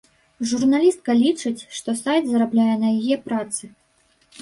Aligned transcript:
Журналістка 0.51 1.11
лічыць, 1.19 1.67
што 1.81 1.97
сайт 2.01 2.23
зарабляе 2.35 2.69
на 2.83 2.89
яе 2.99 3.23
працы. 3.31 3.75